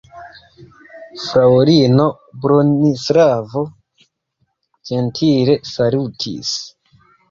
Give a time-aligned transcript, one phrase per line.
[1.25, 2.07] Fraŭlino
[2.47, 3.65] Bronislavo
[4.93, 6.61] ĝentile salutis.